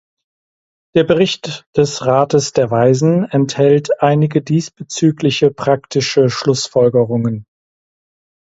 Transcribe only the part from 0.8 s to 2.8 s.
Der Bericht des Rates der